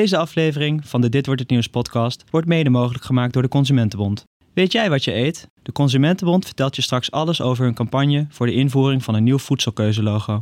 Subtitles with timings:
[0.00, 3.48] Deze aflevering van de Dit wordt het nieuws podcast wordt mede mogelijk gemaakt door de
[3.48, 4.24] Consumentenbond.
[4.54, 5.48] Weet jij wat je eet?
[5.62, 9.38] De Consumentenbond vertelt je straks alles over hun campagne voor de invoering van een nieuw
[9.38, 10.40] voedselkeuzelogo.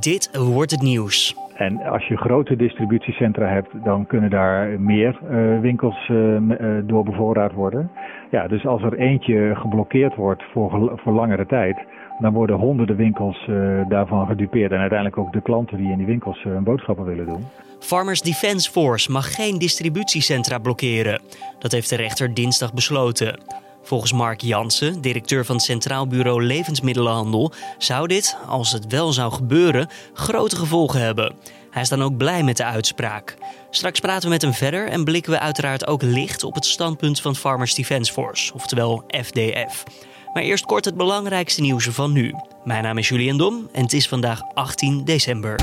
[0.00, 1.36] Dit wordt het nieuws.
[1.54, 7.04] En als je grote distributiecentra hebt, dan kunnen daar meer uh, winkels uh, uh, door
[7.04, 7.90] bevoorraad worden.
[8.30, 11.76] Ja, dus als er eentje geblokkeerd wordt voor, voor langere tijd,
[12.18, 13.50] dan worden honderden winkels
[13.88, 14.72] daarvan gedupeerd.
[14.72, 17.46] En uiteindelijk ook de klanten die in die winkels hun boodschappen willen doen.
[17.80, 21.20] Farmers Defence Force mag geen distributiecentra blokkeren.
[21.58, 23.40] Dat heeft de rechter dinsdag besloten.
[23.82, 29.32] Volgens Mark Jansen, directeur van het Centraal Bureau Levensmiddelenhandel, zou dit, als het wel zou
[29.32, 31.34] gebeuren, grote gevolgen hebben.
[31.70, 33.36] Hij is dan ook blij met de uitspraak.
[33.70, 37.20] Straks praten we met hem verder en blikken we uiteraard ook licht op het standpunt
[37.20, 39.84] van Farmers Defence Force, oftewel FDF.
[40.34, 42.34] Maar eerst kort het belangrijkste nieuws van nu.
[42.64, 45.56] Mijn naam is Julian Dom en het is vandaag 18 december.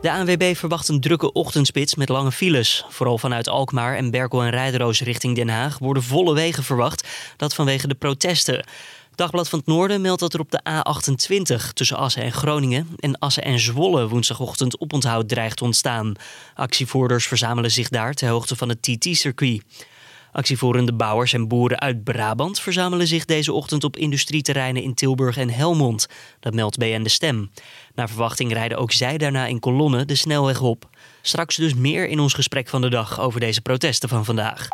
[0.00, 2.84] De ANWB verwacht een drukke ochtendspits met lange files.
[2.88, 7.08] Vooral vanuit Alkmaar en Berkel en Rijderoos richting Den Haag worden volle wegen verwacht.
[7.36, 8.64] Dat vanwege de protesten.
[9.14, 13.18] Dagblad van het Noorden meldt dat er op de A28 tussen Assen en Groningen en
[13.18, 16.14] Assen en Zwolle woensdagochtend oponthoud dreigt ontstaan.
[16.54, 19.62] Actievoerders verzamelen zich daar ter hoogte van het TT-circuit.
[20.34, 25.50] Actievoerende bouwers en boeren uit Brabant verzamelen zich deze ochtend op industrieterreinen in Tilburg en
[25.50, 26.06] Helmond.
[26.40, 27.50] Dat meldt BN De Stem.
[27.94, 30.88] Naar verwachting rijden ook zij daarna in kolonnen de snelweg op.
[31.22, 34.68] Straks dus meer in ons gesprek van de dag over deze protesten van vandaag.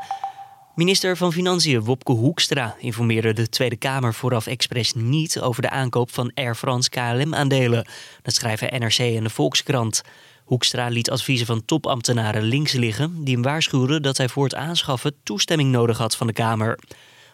[0.75, 6.11] Minister van Financiën Wopke Hoekstra informeerde de Tweede Kamer vooraf expres niet over de aankoop
[6.11, 7.87] van Air France KLM-aandelen.
[8.23, 10.03] Dat schrijven NRC en de Volkskrant.
[10.51, 15.15] Hoekstra liet adviezen van topambtenaren links liggen, die hem waarschuwden dat hij voor het aanschaffen
[15.23, 16.79] toestemming nodig had van de Kamer.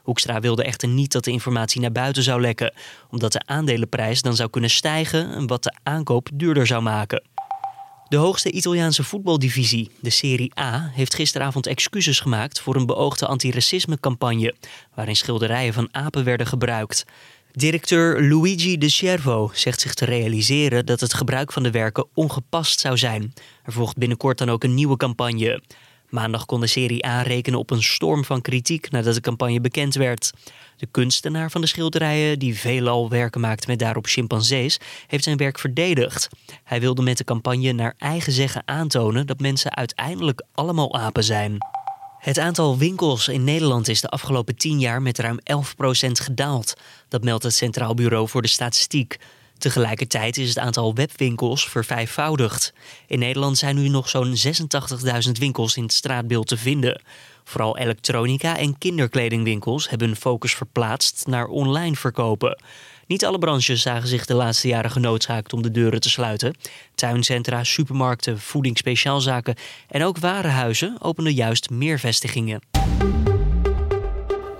[0.03, 2.73] Hoekstra wilde echter niet dat de informatie naar buiten zou lekken,
[3.11, 7.23] omdat de aandelenprijs dan zou kunnen stijgen en wat de aankoop duurder zou maken.
[8.09, 14.55] De hoogste Italiaanse voetbaldivisie, de Serie A, heeft gisteravond excuses gemaakt voor een beoogde antiracisme-campagne,
[14.95, 17.05] waarin schilderijen van apen werden gebruikt.
[17.59, 22.81] Directeur Luigi De Cervo zegt zich te realiseren dat het gebruik van de werken ongepast
[22.81, 23.33] zou zijn.
[23.63, 25.63] Er volgt binnenkort dan ook een nieuwe campagne.
[26.09, 29.95] Maandag kon de serie A rekenen op een storm van kritiek nadat de campagne bekend
[29.95, 30.33] werd.
[30.77, 35.59] De kunstenaar van de schilderijen, die veelal werken maakt met daarop chimpansees, heeft zijn werk
[35.59, 36.29] verdedigd.
[36.65, 41.59] Hij wilde met de campagne naar eigen zeggen aantonen dat mensen uiteindelijk allemaal apen zijn.
[42.27, 46.75] Het aantal winkels in Nederland is de afgelopen 10 jaar met ruim 11% gedaald.
[47.09, 49.19] Dat meldt het Centraal Bureau voor de Statistiek.
[49.59, 52.73] Tegelijkertijd is het aantal webwinkels vervijfvoudigd.
[53.07, 54.37] In Nederland zijn nu nog zo'n
[55.27, 57.03] 86.000 winkels in het straatbeeld te vinden.
[57.45, 62.59] Vooral elektronica en kinderkledingwinkels hebben hun focus verplaatst naar online verkopen.
[63.07, 66.55] Niet alle branches zagen zich de laatste jaren genoodzaakt om de deuren te sluiten.
[66.95, 69.55] Tuincentra, supermarkten, voedingsspeciaalzaken
[69.89, 72.61] en ook warenhuizen openden juist meer vestigingen.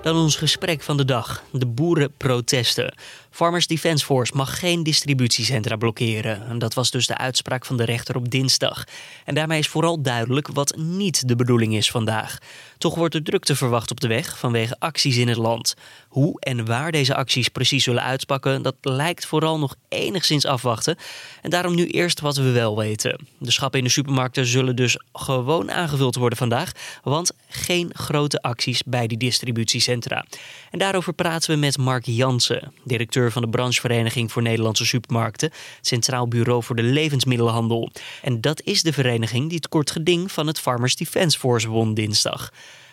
[0.01, 2.93] Dan ons gesprek van de dag: de boerenprotesten.
[3.37, 6.47] Farmers Defence Force mag geen distributiecentra blokkeren.
[6.47, 8.83] En dat was dus de uitspraak van de rechter op dinsdag.
[9.25, 12.37] En daarmee is vooral duidelijk wat niet de bedoeling is vandaag.
[12.77, 15.75] Toch wordt er drukte verwacht op de weg vanwege acties in het land.
[16.07, 20.97] Hoe en waar deze acties precies zullen uitpakken, dat lijkt vooral nog enigszins afwachten.
[21.41, 23.27] En daarom nu eerst wat we wel weten.
[23.39, 26.71] De schappen in de supermarkten zullen dus gewoon aangevuld worden vandaag,
[27.03, 30.25] want geen grote acties bij die distributiecentra.
[30.71, 35.49] En daarover praten we met Mark Jansen, directeur van de branchevereniging voor Nederlandse supermarkten,
[35.81, 37.89] Centraal Bureau voor de Levensmiddelenhandel.
[38.23, 41.93] En dat is de vereniging die het kort geding van het Farmers Defence Force won
[41.93, 42.49] dinsdag.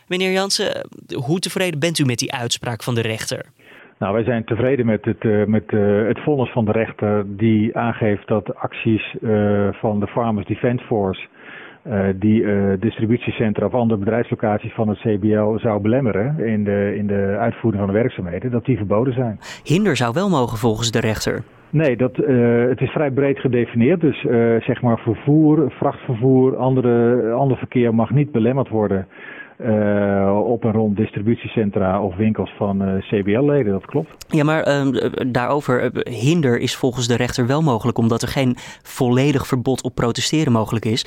[0.09, 3.47] Meneer Jansen, hoe tevreden bent u met die uitspraak van de rechter?
[3.99, 7.77] Nou, wij zijn tevreden met het, uh, met, uh, het vonnis van de rechter die
[7.77, 11.27] aangeeft dat acties uh, van de Farmers Defence Force
[11.87, 17.07] uh, die uh, distributiecentra of andere bedrijfslocaties van het CBL zou belemmeren in de, in
[17.07, 19.39] de uitvoering van de werkzaamheden, dat die verboden zijn.
[19.63, 21.43] Hinder zou wel mogen volgens de rechter.
[21.71, 24.01] Nee, dat, uh, het is vrij breed gedefinieerd.
[24.01, 24.21] Dus
[24.65, 29.07] zeg maar vervoer, vrachtvervoer, andere, ander verkeer mag niet belemmerd worden
[29.65, 34.27] uh, op en rond distributiecentra of winkels van uh, CBL-leden, dat klopt.
[34.29, 39.47] Ja, maar uh, daarover, hinder is volgens de rechter wel mogelijk, omdat er geen volledig
[39.47, 41.03] verbod op protesteren mogelijk is.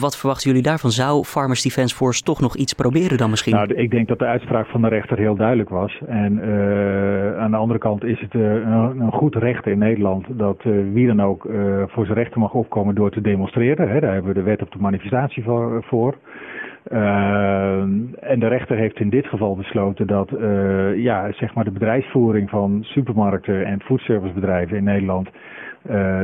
[0.00, 0.90] wat verwachten jullie daarvan?
[0.90, 3.54] Zou Farmers Defence Force toch nog iets proberen dan misschien?
[3.54, 6.00] Nou, ik denk dat de uitspraak van de rechter heel duidelijk was.
[6.06, 6.42] En
[7.38, 10.62] aan de andere kant is het een, een, goed recht in Nederland dat
[10.92, 11.46] wie dan ook
[11.86, 13.88] voor zijn rechten mag opkomen door te demonstreren.
[13.88, 14.00] Hè.
[14.00, 15.44] Daar hebben we de wet op de manifestatie
[15.80, 16.16] voor.
[16.90, 17.80] Uh,
[18.20, 22.50] en de rechter heeft in dit geval besloten dat uh, ja, zeg maar de bedrijfsvoering
[22.50, 25.28] van supermarkten en foodservicebedrijven in Nederland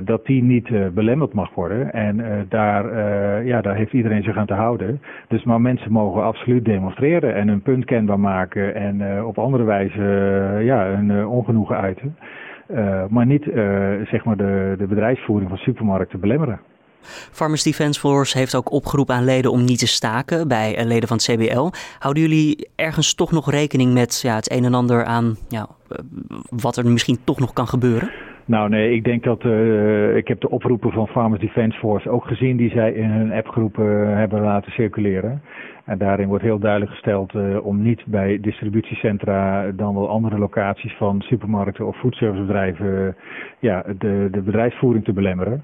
[0.05, 1.93] dat die niet belemmerd mag worden.
[1.93, 2.95] En daar,
[3.45, 5.01] ja, daar heeft iedereen zich aan te houden.
[5.29, 10.03] Dus maar mensen mogen absoluut demonstreren en hun punt kenbaar maken en op andere wijze
[10.63, 12.17] ja, hun ongenoegen uiten.
[13.09, 13.45] maar niet
[14.05, 16.61] zeg maar de, de bedrijfsvoering van supermarkten belemmeren.
[17.33, 21.09] Farmers Defence Force heeft ook opgeroepen aan leden om niet te staken bij eh, leden
[21.09, 21.71] van het CBL.
[21.99, 25.99] Houden jullie ergens toch nog rekening met ja, het een en ander aan ja, eh,
[26.49, 28.11] wat er misschien toch nog kan gebeuren?
[28.45, 32.27] Nou nee, ik denk dat uh, ik heb de oproepen van Farmers Defence Force ook
[32.27, 35.43] gezien die zij in hun appgroepen hebben laten circuleren.
[35.85, 41.21] En daarin wordt heel duidelijk gesteld om niet bij distributiecentra dan wel andere locaties van
[41.21, 43.17] supermarkten of foodservicebedrijven
[43.59, 45.63] ja, de, de bedrijfsvoering te belemmeren.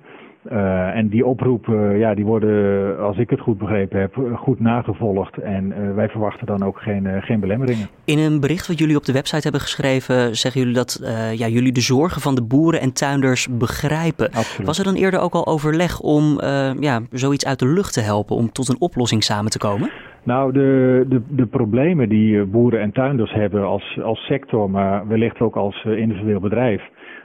[0.52, 5.38] Uh, en die oproepen, ja, die worden, als ik het goed begrepen heb, goed nagevolgd.
[5.38, 7.88] En uh, wij verwachten dan ook geen, uh, geen belemmeringen.
[8.05, 11.00] In een bericht wat jullie op de website hebben geschreven, zeggen jullie dat
[11.35, 14.26] ja, jullie de zorgen van de boeren en tuinders begrijpen.
[14.26, 14.67] Absoluut.
[14.67, 16.41] Was er dan eerder ook al overleg om
[16.81, 19.90] ja, zoiets uit de lucht te helpen, om tot een oplossing samen te komen?
[20.23, 25.40] Nou, de, de, de problemen die boeren en tuinders hebben als, als sector, maar wellicht
[25.40, 26.82] ook als individueel bedrijf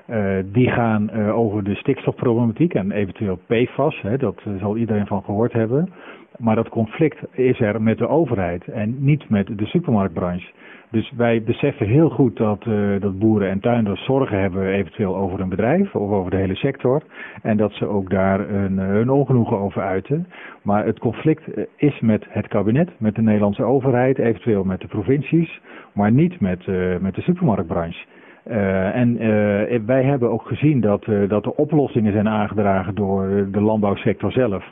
[0.10, 4.02] uh, die gaan uh, over de stikstofproblematiek en eventueel PFAS.
[4.02, 5.90] Hè, dat uh, zal iedereen van gehoord hebben.
[6.38, 10.52] Maar dat conflict is er met de overheid en niet met de supermarktbranche.
[10.92, 12.64] Dus wij beseffen heel goed dat,
[13.00, 17.02] dat boeren en tuinders zorgen hebben eventueel over een bedrijf of over de hele sector.
[17.42, 20.28] En dat ze ook daar hun, hun ongenoegen over uiten.
[20.62, 21.44] Maar het conflict
[21.76, 25.62] is met het kabinet, met de Nederlandse overheid, eventueel met de provincies,
[25.94, 26.68] maar niet met,
[27.02, 28.06] met de supermarktbranche.
[28.50, 33.62] Uh, en uh, wij hebben ook gezien dat, dat er oplossingen zijn aangedragen door de
[33.62, 34.64] landbouwsector zelf.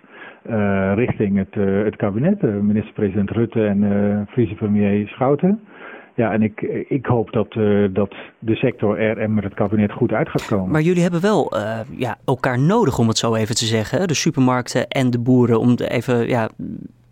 [0.95, 1.53] richting het,
[1.85, 5.59] het kabinet, minister-president Rutte en vicepremier Schouten.
[6.15, 7.53] Ja, en ik, ik hoop dat,
[7.93, 10.71] dat de sector er en met het kabinet goed uit gaat komen.
[10.71, 11.53] Maar jullie hebben wel
[11.97, 14.07] ja, elkaar nodig, om het zo even te zeggen.
[14.07, 16.49] De supermarkten en de boeren, om even ja,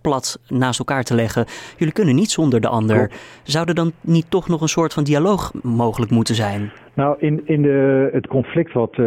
[0.06, 1.46] plat naast elkaar te leggen.
[1.78, 3.12] Jullie kunnen niet zonder de ander.
[3.44, 6.72] Zou er dan niet toch nog een soort van dialoog mogelijk moeten zijn?
[6.94, 8.98] Nou, in, in de, het conflict wat uh,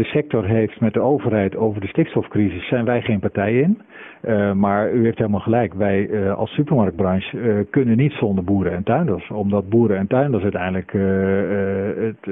[0.00, 3.82] de sector heeft met de overheid over de stikstofcrisis zijn wij geen partij in.
[4.28, 5.74] Uh, maar u heeft helemaal gelijk.
[5.74, 9.30] Wij uh, als supermarktbranche kunnen niet zonder boeren en tuinders.
[9.30, 10.92] Omdat boeren en tuinders uiteindelijk
[12.06, 12.24] het,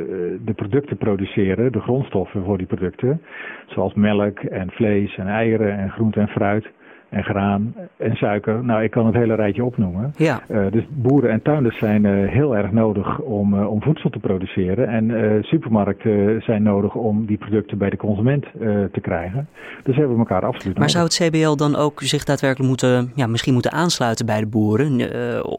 [0.44, 3.22] de producten produceren, de grondstoffen voor die producten.
[3.66, 6.66] Zoals melk en vlees en eieren en groente en fruit
[7.12, 8.64] en graan en suiker.
[8.64, 10.14] Nou, ik kan het hele rijtje opnoemen.
[10.16, 10.42] Ja.
[10.50, 14.18] Uh, dus boeren en tuinders zijn uh, heel erg nodig om, uh, om voedsel te
[14.18, 14.88] produceren.
[14.88, 18.46] En supermarkten zijn nodig om die producten bij de consument
[18.92, 19.48] te krijgen.
[19.82, 21.10] Dus hebben we elkaar absoluut Maar nodig.
[21.12, 25.00] zou het CBL dan ook zich daadwerkelijk moeten, ja, misschien moeten aansluiten bij de boeren...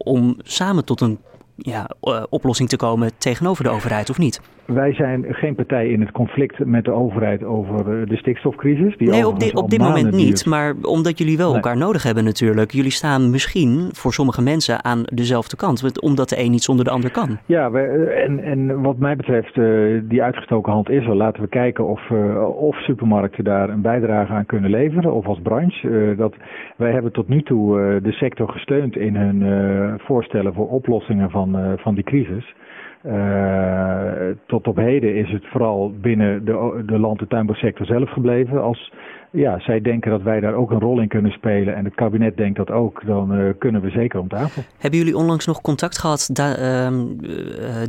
[0.05, 1.17] om samen tot een
[1.55, 1.89] ja,
[2.29, 4.41] oplossing te komen tegenover de overheid, of niet?
[4.65, 8.97] Wij zijn geen partij in het conflict met de overheid over de stikstofcrisis.
[8.97, 10.45] Die nee, op, dit, op dit moment niet.
[10.45, 12.71] Maar omdat jullie wel elkaar nodig hebben natuurlijk.
[12.71, 16.01] Jullie staan misschien voor sommige mensen aan dezelfde kant.
[16.01, 17.37] Omdat de een niet zonder de ander kan.
[17.45, 21.15] Ja, en, en wat mij betreft, uh, die uitgestoken hand is er.
[21.15, 25.13] Laten we kijken of, uh, of supermarkten daar een bijdrage aan kunnen leveren.
[25.13, 26.13] Of als branche.
[26.17, 26.33] Dat,
[26.77, 31.42] wij hebben tot nu toe de sector gesteund in hun voorstellen voor oplossingen van,
[31.77, 32.53] van die crisis.
[33.07, 38.61] Uh, tot op heden is het vooral binnen de, de land- en tuinbouwsector zelf gebleven.
[38.61, 38.93] Als
[39.31, 42.37] ja, zij denken dat wij daar ook een rol in kunnen spelen en het kabinet
[42.37, 44.63] denkt dat ook, dan uh, kunnen we zeker om tafel.
[44.79, 46.87] Hebben jullie onlangs nog contact gehad uh,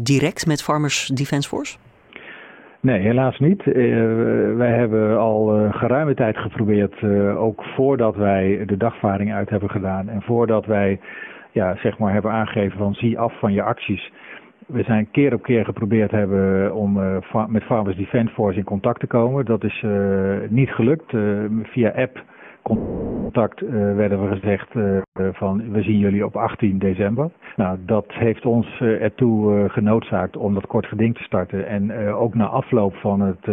[0.02, 1.76] direct met Farmers Defence Force?
[2.80, 3.64] Nee, helaas niet.
[4.56, 7.02] wij hebben al geruime tijd geprobeerd,
[7.36, 11.00] ook voordat wij de dagvaring uit hebben gedaan en voordat wij
[11.54, 14.12] ja, zeg maar hebben aangegeven van zie af van je acties
[14.66, 19.00] we zijn keer op keer geprobeerd hebben om uh, met Farmers Defence Force in contact
[19.00, 19.44] te komen.
[19.44, 21.12] Dat is uh, niet gelukt.
[21.12, 22.24] Uh, via app
[23.34, 23.60] contact
[23.96, 24.68] werden we gezegd
[25.32, 27.30] van we zien jullie op 18 december.
[27.56, 31.68] Nou, dat heeft ons ertoe genoodzaakt om dat kort geding te starten.
[31.68, 33.48] En ook na afloop van het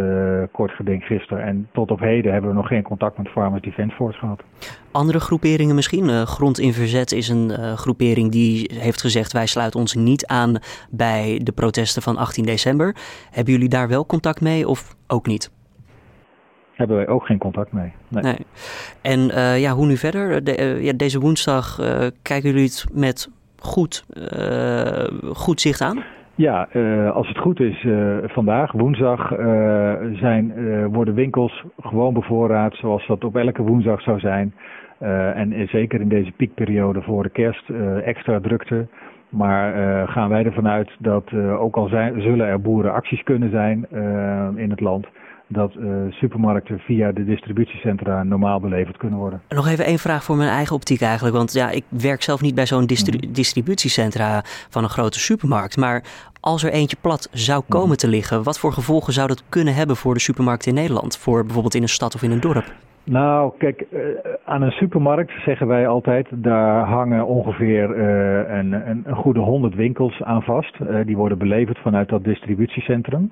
[0.51, 3.95] kort geding gisteren en tot op heden hebben we nog geen contact met Farmers Defence
[3.95, 4.43] Force gehad.
[4.91, 6.09] Andere groeperingen misschien?
[6.27, 10.55] Grond in Verzet is een groepering die heeft gezegd wij sluiten ons niet aan
[10.89, 12.95] bij de protesten van 18 december.
[13.31, 15.51] Hebben jullie daar wel contact mee of ook niet?
[16.81, 17.91] Hebben wij ook geen contact mee.
[18.07, 18.23] Nee.
[18.23, 18.45] nee.
[19.01, 20.43] En uh, ja, hoe nu verder?
[20.43, 21.75] De, ja, deze woensdag
[22.21, 24.05] kijken jullie het met goed,
[25.33, 26.03] goed zicht aan?
[26.35, 26.67] Ja,
[27.13, 27.87] als het goed is,
[28.23, 29.27] vandaag, woensdag,
[30.13, 30.53] zijn,
[30.91, 34.53] worden winkels gewoon bevoorraad zoals dat op elke woensdag zou zijn.
[35.35, 37.69] en zeker in deze piekperiode voor de kerst
[38.05, 38.87] extra drukte.
[39.29, 39.73] Maar
[40.07, 43.87] gaan wij ervan uit dat ook al zijn, zullen er boerenacties kunnen zijn
[44.55, 45.07] in het land,
[45.51, 49.41] dat uh, supermarkten via de distributiecentra normaal beleverd kunnen worden.
[49.49, 51.35] Nog even één vraag voor mijn eigen optiek eigenlijk.
[51.35, 53.33] Want ja, ik werk zelf niet bij zo'n distri mm.
[53.33, 55.77] distributiecentra van een grote supermarkt.
[55.77, 56.03] Maar
[56.39, 57.97] als er eentje plat zou komen mhm.
[57.97, 61.17] te liggen, wat voor gevolgen zou dat kunnen hebben voor de supermarkt in Nederland?
[61.17, 62.73] Voor bijvoorbeeld in een stad of in een dorp?
[63.03, 63.99] Nou, kijk, uh,
[64.45, 69.75] aan een supermarkt zeggen wij altijd, daar hangen ongeveer uh, een, een, een, goede 100
[69.75, 70.75] winkels aan vast.
[70.79, 73.31] Uh, die worden beleverd vanuit dat distributiecentrum.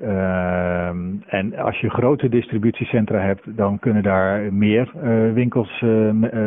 [0.00, 4.92] Ehm, en als je grote distributiecentra hebt, dan kunnen daar meer
[5.34, 5.84] winkels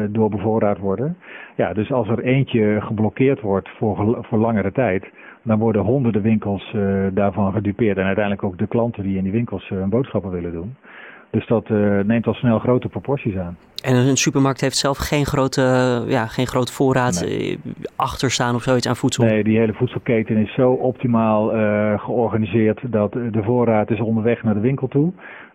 [0.10, 1.18] door bevoorraad worden.
[1.56, 5.12] Ja, dus als er eentje geblokkeerd wordt voor, voor langere tijd,
[5.44, 6.76] dan worden honderden winkels
[7.14, 7.98] daarvan gedupeerd.
[7.98, 10.76] En uiteindelijk ook de klanten die in die winkels hun boodschappen willen doen.
[11.34, 13.58] Dus dat uh, neemt al snel grote proporties aan.
[13.84, 15.62] En een supermarkt heeft zelf geen grote,
[16.08, 17.60] ja, geen grote voorraad nee.
[17.66, 19.24] Eh, achter staan of zoiets aan voedsel?
[19.26, 24.54] Nee, die hele voedselketen is zo optimaal uh, georganiseerd dat de voorraad is onderweg naar
[24.54, 25.12] de winkel toe.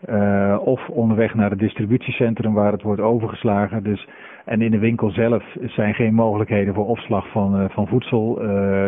[0.09, 3.83] Uh, of onderweg naar het distributiecentrum waar het wordt overgeslagen.
[3.83, 4.09] Dus,
[4.45, 8.39] en in de winkel zelf zijn geen mogelijkheden voor opslag van, van voedsel.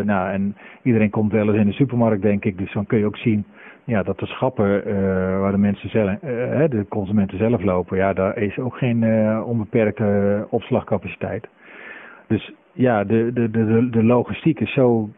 [0.05, 2.59] nou, en iedereen komt wel eens in de supermarkt, denk ik.
[2.59, 3.45] Dus dan kun je ook zien
[3.91, 4.95] ja, dat de schappen uh,
[5.41, 9.43] waar de mensen zelf, uh, de consumenten zelf lopen, ja, daar is ook geen uh,
[9.47, 11.49] onbeperkte opslagcapaciteit.
[12.27, 15.09] Dus ja, de, de, de, de logistiek is zo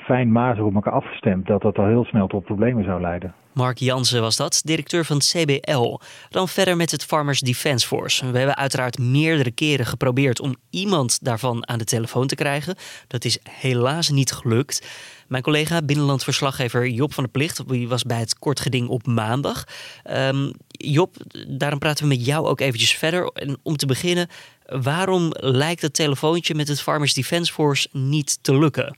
[0.00, 3.34] fijnmazig op elkaar afgestemd dat dat al heel snel tot problemen zou leiden.
[3.52, 5.98] Mark Jansen was dat, directeur van CBL.
[6.28, 8.30] Dan verder met het Farmers Defence Force.
[8.30, 12.74] We hebben uiteraard meerdere keren geprobeerd om iemand daarvan aan de telefoon te krijgen.
[13.06, 14.88] Dat is helaas niet gelukt.
[15.28, 19.64] Mijn collega, binnenlandverslaggever Job van der Plicht, die was bij het kort geding op maandag.
[20.10, 21.16] Um, Job,
[21.48, 23.24] daarom praten we met jou ook eventjes verder.
[23.24, 24.28] En om te beginnen,
[24.66, 28.96] waarom lijkt het telefoontje met het Farmers Defence Force niet te lukken?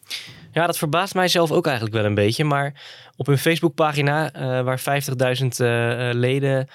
[0.52, 2.44] Ja, dat verbaast mij zelf ook eigenlijk wel een beetje.
[2.44, 2.72] Maar
[3.16, 6.68] op hun Facebookpagina, uh, waar 50.000 uh, leden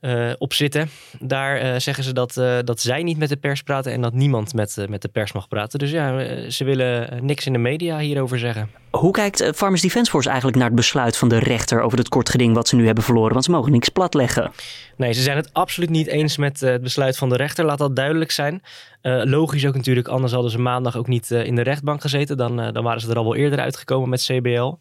[0.00, 0.90] uh, op zitten.
[1.18, 2.34] Daar zeggen ze dat,
[2.64, 5.48] dat zij niet met de pers praten en dat niemand met, met de pers mag
[5.48, 5.78] praten.
[5.78, 8.70] Dus ja, ze willen niks in de media hierover zeggen.
[8.90, 12.28] Hoe kijkt Farmers Defence Force eigenlijk naar het besluit van de rechter over het kort
[12.28, 13.32] geding wat ze nu hebben verloren?
[13.32, 14.52] Want ze mogen niks platleggen.
[14.96, 17.64] Nee, ze zijn het absoluut niet eens met het besluit van de rechter.
[17.64, 18.62] Laat dat duidelijk zijn.
[19.02, 22.36] Logisch ook natuurlijk, anders hadden ze maandag ook niet in de rechtbank gezeten.
[22.36, 24.74] Dan, dan waren ze er al wel eerder uitgekomen met CBL.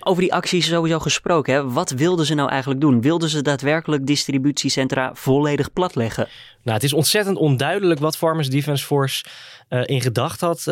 [0.00, 1.54] Over die acties sowieso gesproken.
[1.54, 1.70] Hè?
[1.70, 3.00] Wat wilden ze nou eigenlijk doen?
[3.00, 6.28] Wilden ze daadwerkelijk distributie distributiecentra volledig platleggen.
[6.62, 9.24] Nou, het is ontzettend onduidelijk wat Farmers Defence Force
[9.68, 10.62] in gedacht had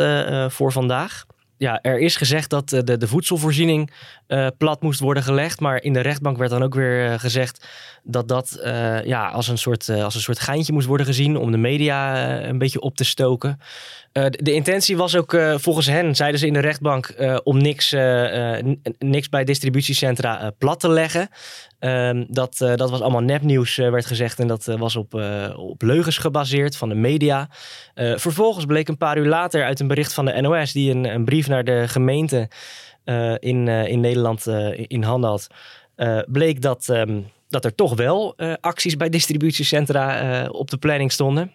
[0.49, 1.25] voor vandaag
[1.61, 3.91] ja, er is gezegd dat de, de voedselvoorziening
[4.29, 5.61] uh, plat moest worden gelegd.
[5.61, 7.67] Maar in de rechtbank werd dan ook weer uh, gezegd
[8.03, 8.59] dat dat
[9.05, 12.59] ja, als, een soort, als een soort geintje moest worden gezien om de media een
[12.59, 13.61] beetje op te stoken.
[14.13, 17.95] De, de, intentie was ook volgens hen, zeiden ze in de rechtbank, om niks,
[18.99, 21.29] niks bij distributiecentra plat te leggen.
[21.81, 24.39] Ehm, dat, dat was allemaal nepnieuws, werd gezegd.
[24.39, 25.15] En dat was op,
[25.57, 27.49] op leugens gebaseerd van de media.
[27.95, 31.25] vervolgens bleek een paar uur later uit een bericht van de NOS, die een, een
[31.25, 32.49] brief naar de gemeente
[33.39, 34.47] in, in Nederland
[34.87, 35.47] in handen had,
[36.27, 41.53] bleek dat, um, dat er toch wel acties bij distributiecentra op de planning stonden.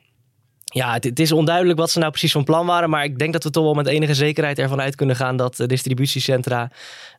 [0.75, 2.89] Ja, het, het, is onduidelijk wat ze nou precies van plan waren.
[2.89, 5.63] Maar ik denk dat we toch wel met enige zekerheid ervan uit kunnen gaan dat
[5.67, 6.71] distributiecentra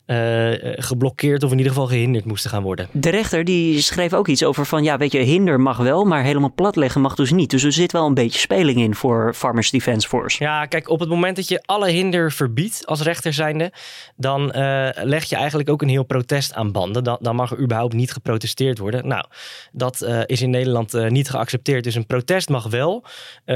[0.07, 2.87] uh, geblokkeerd of in ieder geval gehinderd moesten gaan worden.
[2.91, 6.23] De rechter die schreef ook iets over van ja, weet je, hinder mag wel, maar
[6.23, 7.49] helemaal platleggen mag dus niet.
[7.49, 10.43] Dus er zit wel een beetje speling in voor Farmers Defence Force.
[10.43, 13.71] Ja, kijk, op het moment dat je alle hinder verbiedt als rechter zijnde,
[14.15, 17.03] dan uh, leg je eigenlijk ook een heel protest aan banden.
[17.03, 19.07] Dan, dan mag er überhaupt niet geprotesteerd worden.
[19.07, 19.25] Nou,
[19.71, 21.83] dat uh, is in Nederland niet geaccepteerd.
[21.83, 23.05] Dus een protest mag wel.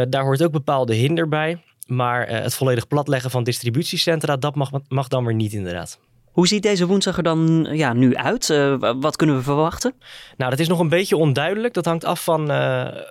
[0.10, 1.63] Daar hoort ook bepaalde hinder bij.
[1.88, 6.00] Maar het volledig platleggen van distributiecentra, dat mag, mag dan weer niet inderdaad.
[6.31, 8.50] Hoe ziet deze woensdag er dan ja, nu uit?
[8.50, 9.93] Uh, wat kunnen we verwachten?
[10.38, 11.74] Nou, dat is nog een beetje onduidelijk.
[11.74, 12.51] Dat hangt af van,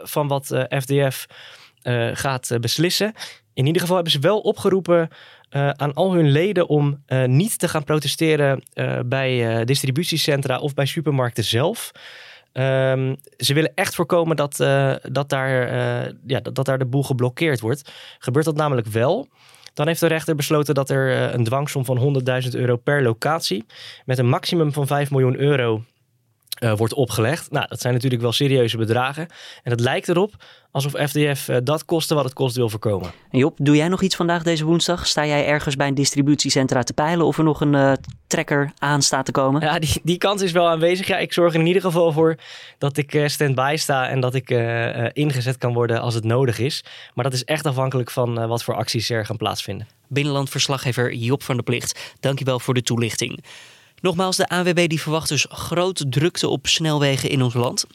[0.03, 1.27] van wat eh, FDF
[2.13, 3.13] gaat beslissen.
[3.55, 5.09] In ieder geval hebben ze wel opgeroepen
[5.51, 8.63] aan al hun leden om niet te gaan protesteren
[9.07, 11.93] bij distributiecentra of bij supermarkten zelf.
[12.53, 14.57] Um, ze willen echt voorkomen dat,
[15.03, 15.75] dat, daar,
[16.27, 17.93] ja, dat, dat daar de boel geblokkeerd wordt.
[18.19, 19.29] Gebeurt dat namelijk wel?
[19.75, 23.65] Dan heeft de rechter besloten dat er eh, een dwangsom van 100.000 euro per locatie
[24.05, 25.85] met een maximum van 5 miljoen euro
[26.61, 27.51] uh, wordt opgelegd.
[27.51, 29.27] Nou, dat zijn natuurlijk wel serieuze bedragen.
[29.63, 30.35] En het lijkt erop
[30.71, 33.11] alsof FDF uh, eh, dat kosten wat het kost wil voorkomen.
[33.31, 35.07] En Job, doe jij nog iets vandaag deze woensdag?
[35.07, 37.93] Sta jij ergens bij een distributiecentra te peilen of er nog een uh,
[38.27, 39.61] trekker aan staat te komen?
[39.61, 41.07] Ja, die, die kans is wel aanwezig.
[41.07, 42.37] Ja, ik zorg er in ieder geval voor
[42.79, 44.51] dat ik uh, stand-by sta en dat ik
[45.13, 46.85] ingezet kan worden als het nodig is.
[47.15, 49.87] Maar dat is echt afhankelijk van wat voor acties er gaan plaatsvinden.
[50.09, 53.45] Binnenlandverslaggever Job van der Plicht, dankjewel voor de toelichting.
[54.01, 57.87] Nogmaals, de ANWB die verwacht dus grote drukte op snelwegen in ons land.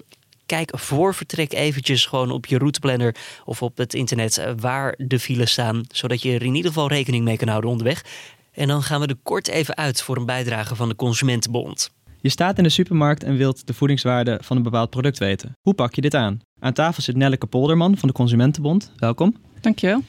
[0.45, 5.19] Kijk voor vertrek eventjes gewoon op je routeplanner of op het internet eh, waar de
[5.19, 5.83] files staan.
[5.87, 8.03] Zodat je er in ieder geval rekening mee kan houden onderweg.
[8.51, 11.91] En dan gaan we er kort even uit voor een bijdrage van de Consumentenbond.
[12.21, 15.57] Je staat in de supermarkt en wilt de voedingswaarde van een bepaald product weten.
[15.61, 16.39] Hoe pak je dit aan?
[16.59, 18.91] Aan tafel zit Nelleke Polderman van de Consumentenbond.
[18.97, 19.35] Welkom.
[19.61, 20.01] Dankjewel.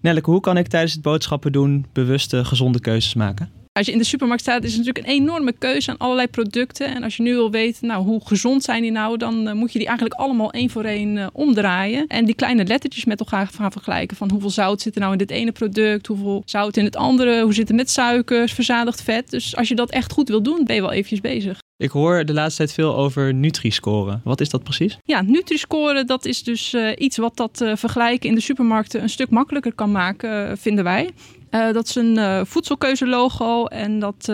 [0.00, 3.50] Nelleke, hoe kan ik tijdens het boodschappen doen bewuste, gezonde keuzes maken?
[3.76, 6.94] Als je in de supermarkt staat, is er natuurlijk een enorme keuze aan allerlei producten.
[6.94, 9.72] En als je nu wil weten, nou, hoe gezond zijn die nou, dan uh, moet
[9.72, 12.06] je die eigenlijk allemaal één voor één uh, omdraaien.
[12.06, 14.16] En die kleine lettertjes met elkaar gaan vergelijken.
[14.16, 17.42] Van hoeveel zout zit er nou in dit ene product, hoeveel zout in het andere,
[17.42, 19.30] hoe zit het met suikers, verzadigd vet.
[19.30, 21.58] Dus als je dat echt goed wil doen, ben je wel eventjes bezig.
[21.76, 24.20] Ik hoor de laatste tijd veel over Nutri-scoren.
[24.24, 24.98] Wat is dat precies?
[25.02, 29.08] Ja, Nutri-scoren dat is dus uh, iets wat dat uh, vergelijken in de supermarkten een
[29.08, 31.10] stuk makkelijker kan maken, uh, vinden wij.
[31.72, 34.32] Dat is een voedselkeuzelogo en dat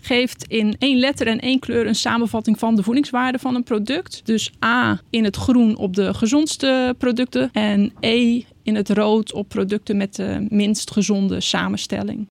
[0.00, 4.20] geeft in één letter en één kleur een samenvatting van de voedingswaarde van een product.
[4.24, 9.48] Dus A in het groen op de gezondste producten en E in het rood op
[9.48, 12.26] producten met de minst gezonde samenstelling.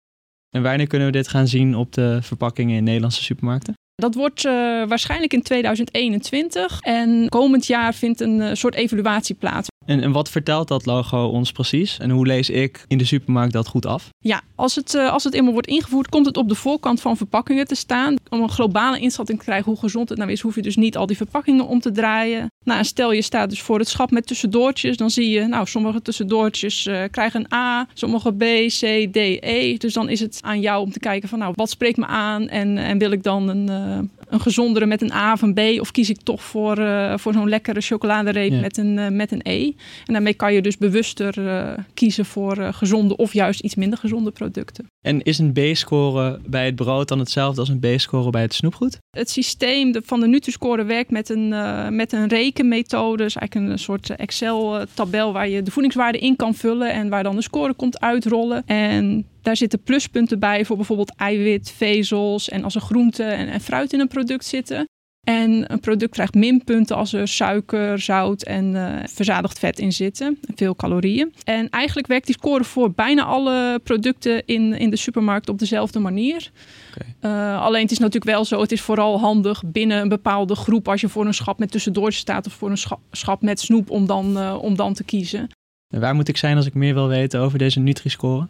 [0.56, 3.74] En wanneer kunnen we dit gaan zien op de verpakkingen in Nederlandse supermarkten?
[3.96, 4.52] Dat wordt uh,
[4.88, 9.68] waarschijnlijk in 2021 en komend jaar vindt een uh, soort evaluatie plaats.
[9.88, 11.98] En, en, wat vertelt dat logo ons precies?
[11.98, 14.10] En hoe lees ik in de supermarkt dat goed af?
[14.20, 17.18] Ja, als het, uh, als het eenmaal wordt ingevoerd, komt het op de voorkant van
[17.18, 18.16] verpakkingen te staan.
[18.30, 20.98] Om een globale inschatting te krijgen hoe gezond het nou is, hoef je dus niet
[20.98, 22.52] al die verpakkingen om te draaien.
[22.64, 26.02] Nou, stel je staat dus voor het schap met tussendoortjes, dan zie je, nou, sommige
[26.02, 29.78] tussendoortjes uh, krijgen een A, sommige B, C, D, E.
[29.78, 32.48] Dus dan is het aan jou om te kijken van, nou, wat spreekt me aan
[32.48, 35.60] en, en wil ik dan een, uh, een gezondere met een A of een B
[35.80, 38.60] of kies ik toch voor, uh, voor zo'n lekkere chocoladereep ja.
[38.60, 39.72] met, een, met een E.
[40.06, 44.00] En daarmee kan je dus bewuster uh, kiezen voor uh, gezonde of juist iets minder
[44.00, 44.86] gezonde producten.
[45.06, 48.98] En is een B-score bij het brood dan hetzelfde als een B-score bij het snoepgoed?
[49.10, 53.24] Het systeem van de Nutri-score werkt met een, uh, met een rekenmethode.
[53.24, 57.36] Dus eigenlijk een soort Excel-tabel waar je de voedingswaarde in kan vullen en waar dan
[57.36, 58.64] de score komt uitrollen.
[58.66, 63.62] En daar zitten pluspunten bij voor bijvoorbeeld eiwit, vezels en als er groente en, en
[63.62, 64.88] fruit in een product zitten.
[65.30, 70.40] En een product krijgt minpunten als er suiker, zout en uh, verzadigd vet in zitten.
[70.56, 71.34] Veel calorieën.
[71.44, 76.00] En eigenlijk werkt die score voor bijna alle producten in, in de supermarkt op dezelfde
[76.00, 76.52] manier.
[76.96, 77.32] Okay.
[77.32, 80.88] Uh, alleen het is natuurlijk wel zo, het is vooral handig binnen een bepaalde groep
[80.88, 83.90] als je voor een schap met tussendoortjes staat of voor een schap, schap met snoep
[83.90, 85.50] om dan, uh, om dan te kiezen.
[85.94, 88.48] En waar moet ik zijn als ik meer wil weten over deze Nutri-score?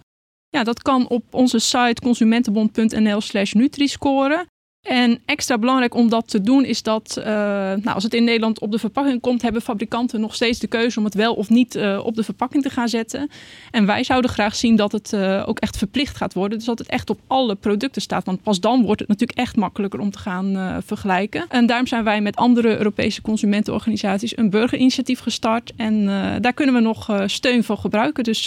[0.50, 4.46] Ja, dat kan op onze site consumentenbond.nl slash Nutri-score.
[4.88, 8.60] En extra belangrijk om dat te doen is dat uh, nou, als het in Nederland
[8.60, 11.76] op de verpakking komt, hebben fabrikanten nog steeds de keuze om het wel of niet
[11.76, 13.30] uh, op de verpakking te gaan zetten.
[13.72, 16.58] En wij zouden graag zien dat het uh, ook echt verplicht gaat worden.
[16.58, 18.26] Dus dat het echt op alle producten staat.
[18.26, 21.46] Want pas dan wordt het natuurlijk echt makkelijker om te gaan vergelijken.
[21.50, 25.74] En daarom zijn wij met andere Europese consumentenorganisaties een burgerinitiatief gestart.
[25.76, 26.06] En
[26.42, 28.24] daar kunnen we nog steun voor gebruiken.
[28.24, 28.46] Dus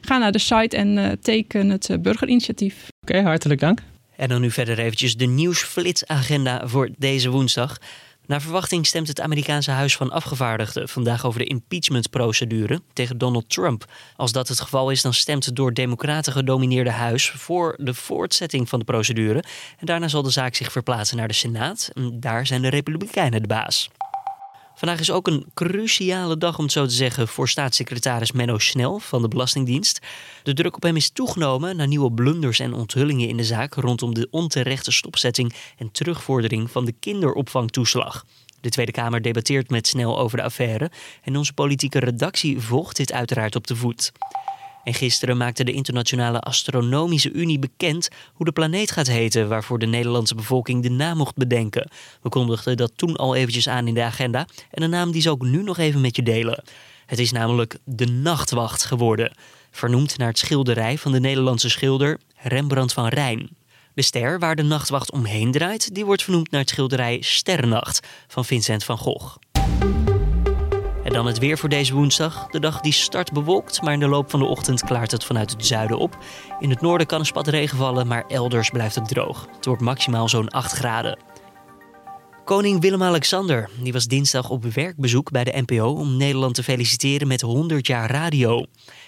[0.00, 2.88] ga naar de site en teken het burgerinitiatief.
[3.06, 3.80] Oké, hartelijk dank.
[4.18, 7.78] En dan nu verder eventjes de nieuwsflitsagenda voor deze woensdag.
[8.26, 13.84] Naar verwachting stemt het Amerikaanse Huis van Afgevaardigden vandaag over de impeachmentprocedure tegen Donald Trump.
[14.16, 18.68] Als dat het geval is, dan stemt het door Democraten gedomineerde huis voor de voortzetting
[18.68, 19.42] van de procedure.
[19.78, 21.90] En daarna zal de zaak zich verplaatsen naar de Senaat.
[21.94, 23.90] En daar zijn de Republikeinen de baas.
[24.78, 28.98] Vandaag is ook een cruciale dag, om het zo te zeggen, voor staatssecretaris Menno Snel
[28.98, 29.98] van de Belastingdienst.
[30.42, 34.14] De druk op hem is toegenomen na nieuwe blunders en onthullingen in de zaak rondom
[34.14, 38.24] de onterechte stopzetting en terugvordering van de kinderopvangtoeslag.
[38.60, 40.90] De Tweede Kamer debatteert met Snel over de affaire
[41.22, 44.12] en onze politieke redactie volgt dit uiteraard op de voet.
[44.88, 49.86] En gisteren maakte de Internationale Astronomische Unie bekend hoe de planeet gaat heten waarvoor de
[49.86, 51.90] Nederlandse bevolking de naam mocht bedenken.
[52.22, 55.34] We kondigden dat toen al eventjes aan in de agenda en de naam die zal
[55.34, 56.64] ik nu nog even met je delen.
[57.06, 59.32] Het is namelijk de Nachtwacht geworden,
[59.70, 63.48] vernoemd naar het schilderij van de Nederlandse schilder Rembrandt van Rijn.
[63.94, 68.44] De ster waar de nachtwacht omheen draait, die wordt vernoemd naar het schilderij Sterrennacht van
[68.44, 69.36] Vincent van Gogh.
[71.08, 72.46] En dan het weer voor deze woensdag.
[72.46, 75.50] De dag die start bewolkt, maar in de loop van de ochtend klaart het vanuit
[75.50, 76.18] het zuiden op.
[76.60, 79.48] In het noorden kan een spat regen vallen, maar elders blijft het droog.
[79.56, 81.18] Het wordt maximaal zo'n 8 graden.
[82.44, 87.40] Koning Willem-Alexander die was dinsdag op werkbezoek bij de NPO om Nederland te feliciteren met
[87.40, 88.64] 100 jaar radio.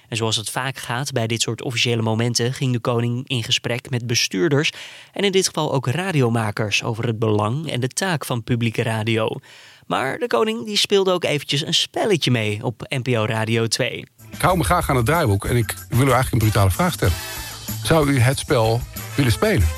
[0.08, 3.90] En zoals het vaak gaat bij dit soort officiële momenten, ging de koning in gesprek
[3.90, 4.72] met bestuurders
[5.12, 9.36] en in dit geval ook radiomakers over het belang en de taak van publieke radio.
[9.90, 14.06] Maar de koning die speelde ook eventjes een spelletje mee op NPO Radio 2.
[14.30, 16.92] Ik hou me graag aan het draaiboek en ik wil u eigenlijk een brutale vraag
[16.92, 17.14] stellen.
[17.82, 18.80] Zou u het spel
[19.14, 19.68] willen spelen?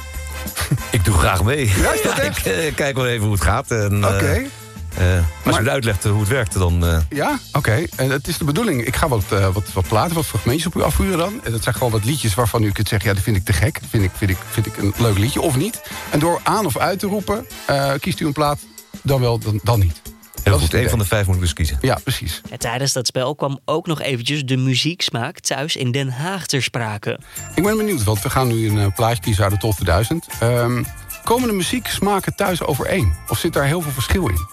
[0.91, 1.67] Ik doe graag mee.
[1.77, 3.71] Ja, is dat ik eh, kijk wel even hoe het gaat.
[3.71, 4.17] en, Oké.
[4.17, 6.87] eh, eh, als Maar- je me uitlegt hoe het werkt, dan...
[6.87, 7.85] eh, Ja, oké.
[7.97, 8.85] En het is de bedoeling.
[8.87, 11.41] Ik ga wat, eh, wat, wat platen, wat fragmentjes op u afvuren dan.
[11.45, 13.09] En dat zijn gewoon wat liedjes waarvan u kunt zeggen...
[13.09, 13.81] ja, dat vind ik te gek.
[13.91, 15.83] Vind ik, vind ik, vind ik een leuk liedje of niet.
[16.11, 18.59] En door aan of uit te roepen, eh, kiest u een plaat
[19.03, 20.01] dan wel, dan, dan niet.
[20.43, 21.79] heel is goed, het één van de vijf moet ik dus kiezen.
[21.81, 22.41] Ja, precies.
[22.51, 26.63] En tijdens dat spel kwam ook nog eventjes de muzieksmaak thuis in Den Haag ter
[26.63, 27.19] sprake.
[27.55, 30.27] Ik ben benieuwd, want we gaan nu een eh, plaatje kiezen uit de top 2000.
[30.41, 30.83] Ehm,
[31.25, 33.13] komen de muzieksmaken thuis overeen?
[33.29, 34.47] Of zit daar heel veel verschil in?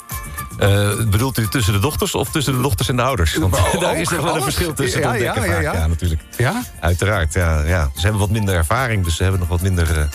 [0.60, 3.36] Eh, bedoelt u tussen de dochters of tussen de dochters en de ouders?
[3.36, 5.74] Want Oh, daar is nog wel een verschil tussen te Ja, ja, ontdekken ja, ja.
[5.74, 6.22] Ja, natuurlijk.
[6.38, 6.64] Ja?
[6.80, 7.92] Uiteraard, ja, ja.
[7.96, 10.00] Ze hebben wat minder ervaring, dus ze hebben nog wat minder...
[10.00, 10.06] eh,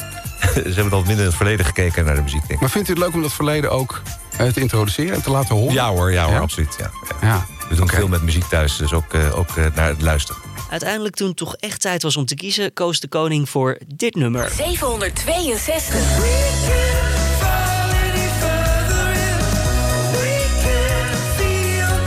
[0.54, 2.60] ze hebben nog wat minder in het verleden gekeken naar de muziek, denk ik.
[2.60, 4.02] Maar vindt u het leuk om dat verleden ook
[4.36, 5.72] te introduceren en te laten horen?
[5.74, 6.40] Ja hoor, ja hoor, Ja?
[6.40, 6.74] absoluut.
[6.78, 6.90] Ja.
[7.20, 7.26] Ja.
[7.28, 7.46] Ja.
[7.68, 10.42] We doen veel met muziek thuis, dus ook, eh, ook eh, naar het luisteren.
[10.70, 14.14] Uiteindelijk toen het toch echt tijd was om te kiezen, koos de koning voor dit
[14.14, 14.50] nummer.
[14.56, 15.96] 762.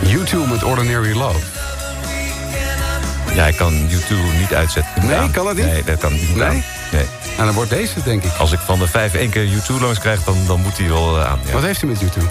[0.01, 1.39] YouTube met Ordinary Love.
[3.35, 5.05] Ja, ik kan YouTube niet uitzetten.
[5.07, 5.65] Nee, kan dat niet?
[5.65, 6.63] Nee, dat kan niet Nee?
[6.91, 7.05] Nee.
[7.35, 8.31] Nou, dan wordt deze, denk ik.
[8.37, 11.17] Als ik van de vijf één keer YouTube langs krijg, dan, dan moet hij wel
[11.19, 11.39] eh, aan.
[11.45, 11.51] Ja.
[11.53, 12.25] Wat heeft u met YouTube?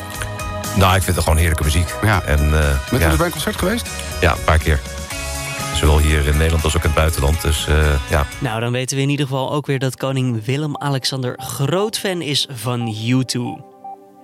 [0.77, 1.95] Nou, ik vind het gewoon heerlijke muziek.
[2.03, 2.23] Ja.
[2.23, 3.87] En, eh, Bent ja, u bij een concert geweest?
[4.21, 4.81] ja, een paar keer.
[5.75, 7.43] Zowel hier in Nederland als ook in het buitenland.
[7.43, 7.77] Dus eh,
[8.11, 12.21] ja, Nou, dan weten we in ieder geval ook weer dat koning Willem-Alexander groot fan
[12.23, 13.41] is van U2.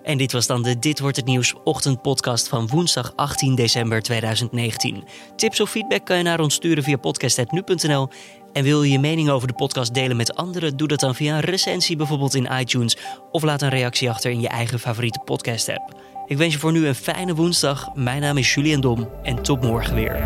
[0.03, 5.05] En dit was dan de Dit Wordt Het Nieuws ochtendpodcast van woensdag 18 december 2019.
[5.37, 8.09] Tips of feedback kan je naar ons sturen via podcast.nu.nl.
[8.53, 10.77] En wil je je mening over de podcast delen met anderen?
[10.77, 12.97] Doe dat dan via een recensie bijvoorbeeld in iTunes.
[13.31, 15.95] Of laat een reactie achter in je eigen favoriete podcast app.
[16.27, 17.95] Ik wens je voor nu een fijne woensdag.
[17.95, 20.25] Mijn naam is Julian Dom en tot morgen weer.